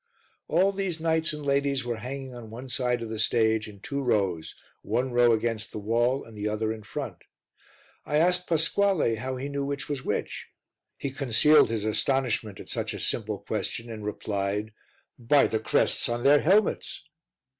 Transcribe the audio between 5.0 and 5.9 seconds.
row against the